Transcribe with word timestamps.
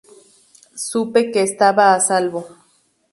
Supe 0.89 1.19
que 1.31 1.41
estaba 1.49 1.83
a 1.93 1.99
salvo. 2.09 2.41